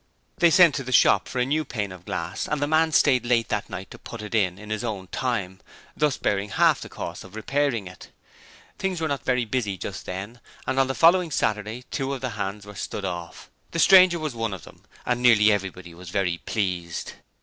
[0.39, 3.23] They sent to the shop for a new pane of glass, and the man stayed
[3.23, 5.59] late that night and put it in in his own time,
[5.95, 8.09] thus bearing half the cost of repairing it.
[8.79, 12.29] Things were not very busy just then, and on the following Saturday two of the
[12.29, 13.51] hands were 'stood off'.
[13.73, 17.13] The stranger was one of them, and nearly everybody was very pleased.